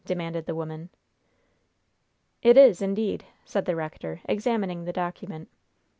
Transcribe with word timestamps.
demanded 0.03 0.47
the 0.47 0.55
woman. 0.55 0.89
"It 2.41 2.57
is, 2.57 2.81
indeed," 2.81 3.23
said 3.45 3.65
the 3.65 3.75
rector, 3.75 4.21
examining 4.27 4.85
the 4.85 4.93
document. 4.93 5.47